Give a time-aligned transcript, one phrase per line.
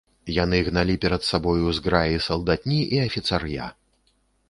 [0.43, 3.73] Яны гналі перад сабою зграі салдатні і афіцар'я.